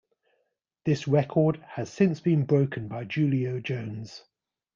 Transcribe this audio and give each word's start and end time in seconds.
This 0.83 1.07
record 1.07 1.57
has 1.57 1.87
since 1.91 2.19
been 2.19 2.43
broken 2.45 2.87
by 2.87 3.03
Julio 3.05 3.59
Jones. 3.59 4.23